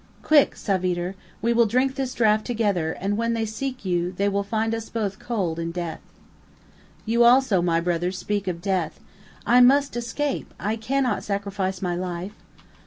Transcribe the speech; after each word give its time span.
"Quick, 0.23 0.55
Savitre; 0.55 1.13
we 1.43 1.53
will 1.53 1.67
drink 1.67 1.93
this 1.93 2.15
draught 2.15 2.43
together, 2.43 2.93
and 2.93 3.17
when 3.17 3.33
they 3.35 3.45
seek 3.45 3.85
you, 3.85 4.13
they 4.13 4.27
will 4.27 4.41
find 4.41 4.73
us 4.73 4.89
both 4.89 5.19
cold 5.19 5.59
in 5.59 5.69
death." 5.71 5.99
"You 7.05 7.23
also, 7.23 7.61
my 7.61 7.79
brother, 7.79 8.11
speak 8.11 8.47
of 8.47 8.63
death! 8.63 8.99
I 9.45 9.61
must 9.61 9.95
escape 9.95 10.55
I 10.59 10.75
cannot 10.75 11.23
sacrifice 11.23 11.83
my 11.83 11.95
life!" 11.95 12.33